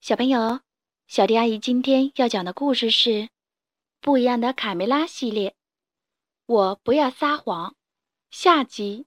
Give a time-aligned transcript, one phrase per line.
[0.00, 0.60] 小朋友，
[1.08, 3.10] 小迪阿姨今天要讲的故事是
[4.00, 5.54] 《不一样的卡梅拉》系列。
[6.46, 7.76] 我不要撒谎，
[8.30, 9.06] 下集。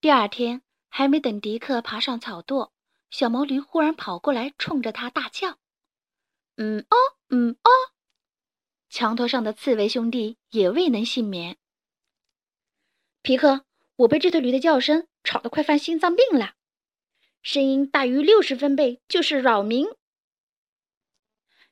[0.00, 2.72] 第二天，还没等迪克爬上草垛，
[3.10, 5.56] 小毛驴忽然跑过来，冲着他大叫
[6.58, 6.96] ：“嗯哦，
[7.28, 7.70] 嗯哦！”
[8.90, 11.56] 墙头上的刺猬兄弟也未能幸免。
[13.22, 13.64] 皮克，
[13.94, 16.56] 我被这头驴的叫声吵得快犯心脏病了。
[17.42, 19.86] 声音大于六十分贝就是扰民。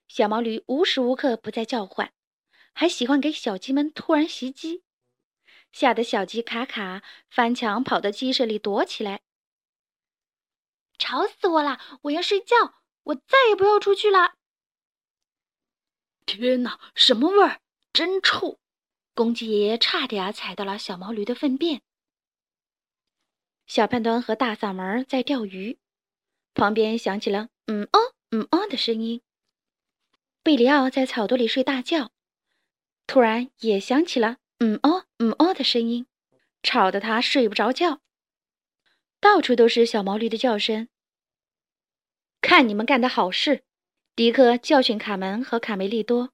[0.06, 2.12] 小毛驴无时无刻不在叫唤，
[2.72, 4.82] 还喜欢给小鸡们突然袭击，
[5.70, 9.20] 吓得小鸡卡卡翻墙跑到鸡舍里躲起来。
[10.98, 11.78] 吵死我了！
[12.02, 14.34] 我要睡觉，我再也不要出去了。
[16.24, 17.60] 天哪，什么味儿？
[17.92, 18.58] 真臭！
[19.14, 21.82] 公鸡爷爷差点踩到了小毛驴的粪便。
[23.68, 25.76] 小胖墩和大嗓门在钓鱼，
[26.54, 29.20] 旁边响起了“嗯哦，嗯哦”的声音。
[30.42, 32.10] 贝里奥在草垛里睡大觉，
[33.06, 36.06] 突然也响起了“嗯哦，嗯哦”的声音，
[36.62, 38.00] 吵得他睡不着觉。
[39.20, 40.88] 到处都是小毛驴的叫声。
[42.40, 43.64] 看你们干的好事！
[44.16, 46.32] 迪克教训卡门和卡梅利多，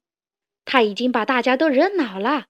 [0.63, 2.45] 他已经把大家都惹恼了。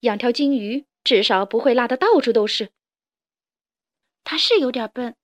[0.00, 2.70] 养条金鱼至少不会拉得到处都是。
[4.24, 5.16] 他是有点笨，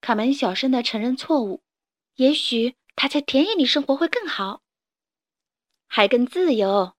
[0.00, 1.62] 卡门小声的承认错误。
[2.16, 4.62] 也许他在田野里生活会更好，
[5.86, 6.94] 还更自由。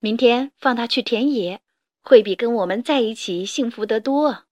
[0.00, 1.62] 明天放他去田野，
[2.02, 4.44] 会比跟我们在一起幸福得多。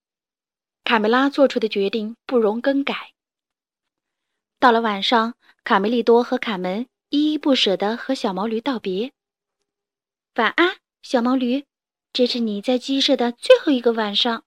[0.85, 3.13] 卡梅拉做出的决定不容更改。
[4.59, 5.35] 到了晚上，
[5.65, 9.13] 卡梅利多和卡门依依不舍地和小毛驴道别
[10.37, 11.67] ：“晚安，小毛驴，
[12.13, 14.45] 这是你在鸡舍的最后一个晚上。”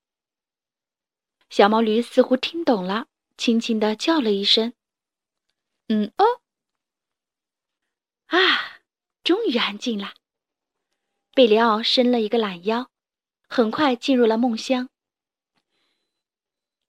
[1.49, 3.07] 小毛驴似乎听懂了，
[3.37, 4.73] 轻轻的叫了一声
[5.87, 6.41] ：“嗯哦。”
[8.27, 8.81] 啊，
[9.23, 10.15] 终于安静了。
[11.33, 12.89] 贝里奥伸了一个懒腰，
[13.47, 14.89] 很快进入了梦乡。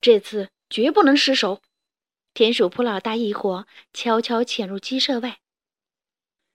[0.01, 1.63] 这次绝不能失手。
[2.33, 5.41] 田鼠普老大一伙悄悄潜入鸡舍外，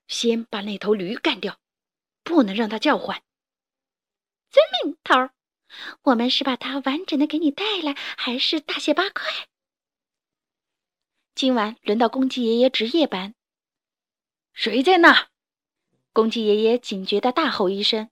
[0.07, 1.59] 先把那头驴干掉，
[2.23, 3.23] 不能让它叫唤。
[4.49, 5.33] 遵命，头儿。
[6.03, 9.47] 我们是把它完整的给你带来，还是大卸八块？
[11.33, 13.35] 今晚轮到公鸡爷爷值夜班。
[14.53, 15.29] 谁在那？
[16.13, 18.09] 公鸡爷爷警觉的大吼一声：“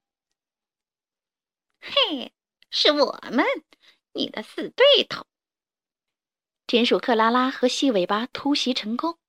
[1.81, 2.31] 嘿，
[2.69, 3.46] 是我们，
[4.14, 5.25] 你的死对头！”
[6.66, 9.19] 田鼠克拉拉和细尾巴突袭成功，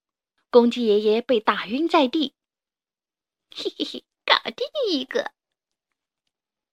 [0.51, 2.35] 公鸡爷爷被打晕在地。
[3.51, 5.33] 嘿嘿嘿，搞定一个！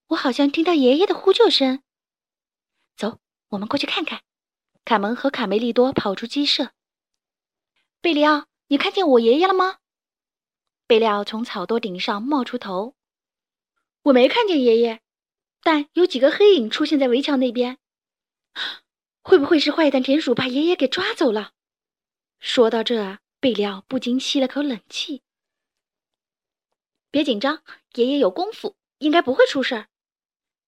[0.08, 1.84] 我好像听到爷爷的呼救声。
[2.96, 3.20] 走，
[3.50, 4.22] 我们过去看看。
[4.86, 6.72] 卡门和卡梅利多跑出鸡舍。
[8.00, 9.80] 贝里奥，你看见我爷爷了吗？
[10.88, 12.96] 贝利奥从草垛顶上冒出头。
[14.04, 15.02] 我没看见爷爷，
[15.62, 17.78] 但有几个黑影出现在围墙那边。
[19.22, 21.52] 会不会是坏蛋田鼠把爷爷给抓走了？
[22.40, 25.22] 说到这，贝利奥不禁吸了口冷气。
[27.12, 27.62] 别紧张，
[27.96, 29.90] 爷爷有功夫，应该不会出事儿。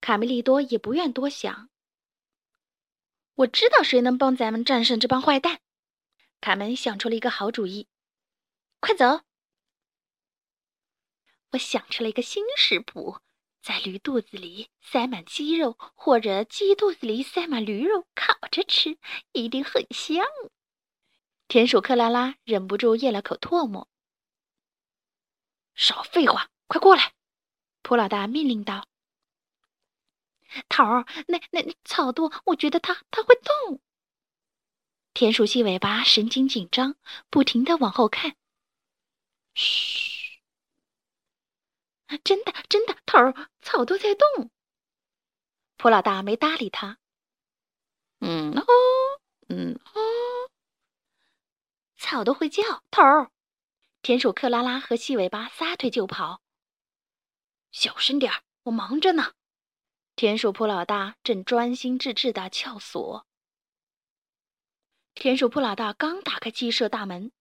[0.02, 1.70] 卡梅利多也不愿多想。
[3.36, 5.62] 我知道谁能帮咱们战胜这帮坏蛋。
[6.42, 7.88] 卡门想出了一个好主意，
[8.80, 9.22] 快走！
[11.52, 13.20] 我想出了一个新食谱，
[13.62, 18.98] 在驴肚子里塞满鸡肉，或者鸡肚子里塞满驴肉，烤着吃，
[19.32, 20.26] 一定很香。
[21.48, 23.90] 田鼠克拉拉忍不住咽了口唾沫。
[25.76, 27.14] 少废话，快过来！
[27.82, 28.89] 普老大命令道。
[30.68, 33.82] 头儿，那那草垛，我觉得它它会动。
[35.14, 36.96] 田鼠细尾巴神经紧张，
[37.30, 38.36] 不停的往后看。
[39.54, 40.40] 嘘，
[42.24, 44.50] 真的真的，头儿，草垛在动。
[45.78, 46.98] 普老大没搭理他。
[48.20, 48.66] 嗯哦，
[49.48, 50.52] 嗯哦，
[51.98, 52.64] 草都会叫。
[52.92, 53.32] 头儿，
[54.02, 56.42] 田鼠克拉拉和细尾巴撒腿就跑。
[57.72, 59.34] 小声点儿，我忙着呢。
[60.20, 63.26] 田鼠铺老大正专心致志地撬锁。
[65.14, 67.32] 田鼠铺老大刚打开鸡舍大门，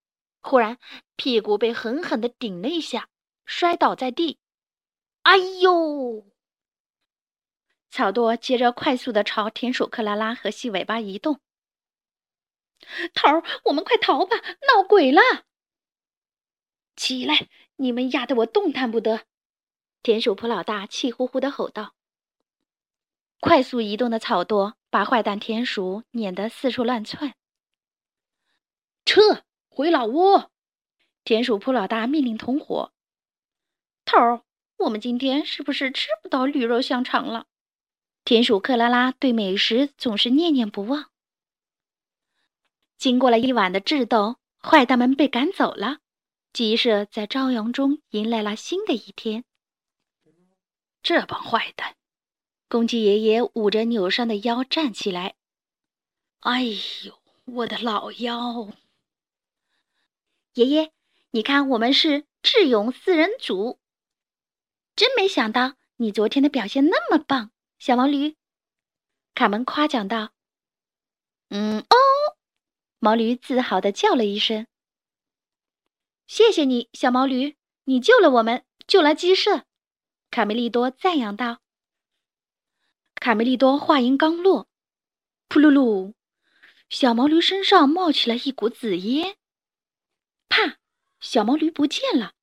[0.43, 0.79] 忽然
[1.17, 3.09] 屁股被狠狠地顶了一下，
[3.45, 4.39] 摔倒在地。
[5.23, 6.31] 哎呦！
[7.91, 11.41] 草垛接着快速地朝田鼠克拉拉和细尾巴移动。
[13.13, 14.37] 头儿，我们快逃吧！
[14.69, 15.21] 闹鬼了！
[16.95, 17.49] 起来！
[17.75, 19.27] 你们压得我动弹不得！
[20.01, 21.97] 田鼠铺老大气呼呼地吼道。
[23.41, 27.35] 快速移动的草垛把坏蛋田鼠撵得四处乱窜。
[29.05, 29.43] 撤！
[29.69, 30.51] 回老窝。
[31.25, 32.93] 田鼠铺老大命令同伙
[34.05, 34.43] ：“头儿，
[34.79, 37.47] 我们今天是不是吃不到绿肉香肠了？”
[38.25, 41.11] 田鼠克拉拉对美食总是念念不忘。
[42.97, 45.99] 经过了一晚的智斗，坏蛋们被赶走了，
[46.53, 49.45] 鸡舍在朝阳中迎来了新的一天。
[51.03, 51.95] 这帮坏蛋！
[52.69, 55.37] 公鸡爷爷捂着扭伤的腰站起来。
[56.41, 58.69] 哎呦，我的老腰！
[60.53, 60.93] 爷爷，
[61.31, 63.79] 你看，我们是智勇四人组。
[64.95, 68.37] 真没想到你昨天的表现那么棒，小毛驴。
[69.35, 70.33] 卡门夸奖道。
[71.49, 71.97] 嗯哦，
[72.99, 74.67] 毛驴自豪的叫了一声。
[76.27, 79.65] 谢谢你，小毛驴，你救了我们，救了鸡舍。
[80.31, 81.61] 卡梅利多赞扬道。
[83.21, 84.69] 卡梅利多话音刚落，
[85.49, 86.15] 噗噜噜，
[86.89, 89.37] 小毛驴身上冒起了一股紫烟。
[90.49, 90.79] 啪！
[91.21, 92.35] 小毛驴不见了。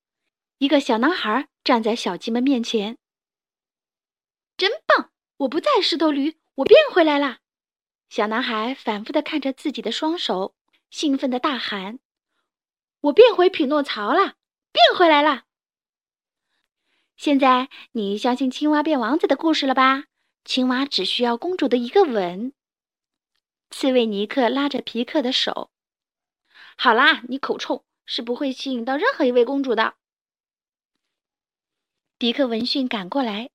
[0.58, 2.98] 一个小男孩站在小鸡们面前。
[4.58, 5.12] 真棒！
[5.38, 7.40] 我不再石头驴，我变回来了。
[8.10, 10.56] 小男孩反复的看着自己的双手，
[10.90, 12.00] 兴奋的大喊
[13.02, 14.36] ：“我变回匹诺曹了，
[14.72, 15.44] 变回来了！”
[17.18, 20.06] 现在你相信青蛙变王子的故事了吧？
[20.46, 22.54] 青蛙只需要公主的一个吻。
[23.72, 25.72] 刺猬尼克拉着皮克的手
[26.78, 29.96] ：“好啦，你口臭是不会吸引到任何一位公主的。”
[32.18, 33.50] 迪克闻讯赶过来：“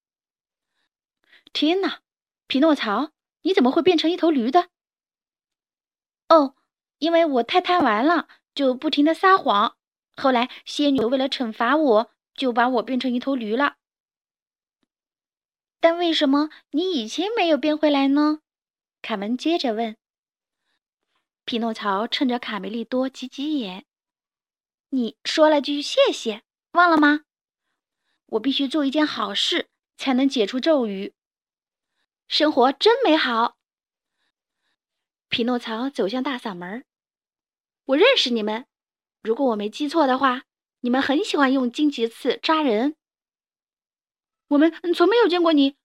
[1.54, 2.00] 天哪，
[2.46, 3.12] 匹诺曹，
[3.42, 4.68] 你怎么会变成一头驴的
[6.28, 6.56] ？”“哦，
[6.98, 9.76] 因为我太贪玩了，就不停的撒谎。
[10.16, 13.76] 后来仙女为了惩罚我。”就把我变成一头驴了，
[15.80, 18.40] 但为什么你以前没有变回来呢？
[19.02, 19.96] 卡门接着问。
[21.44, 23.86] 匹诺曹趁着卡梅利多挤挤眼
[24.90, 26.42] ：“你说了句谢谢，
[26.72, 27.22] 忘了吗？
[28.26, 31.14] 我必须做一件好事才能解除咒语。
[32.28, 33.56] 生活真美好。”
[35.28, 36.84] 匹诺曹走向大嗓门
[37.86, 38.66] ：“我认识你们，
[39.22, 40.44] 如果我没记错的话。”
[40.82, 42.96] 你们很喜欢用荆棘刺扎人。
[44.50, 45.76] 我们从没有见过你。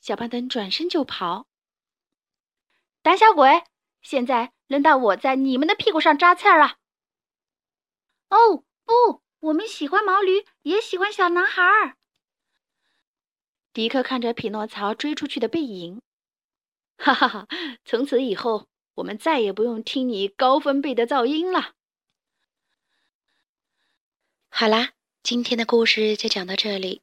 [0.00, 1.46] 小胖墩转身就跑。
[3.02, 3.62] 胆小鬼！
[4.00, 6.78] 现在轮到我在你们的屁股上扎刺儿了。
[8.30, 11.96] 哦不，我们喜欢毛驴，也喜欢小男孩儿。
[13.74, 16.00] 迪克看着匹诺曹追出去的背影，
[16.96, 17.48] 哈哈哈！
[17.84, 21.74] 从此以后，我们再也不用听你高分贝的噪音了。
[24.48, 24.92] 好啦，
[25.22, 27.02] 今天的故事就讲到这里。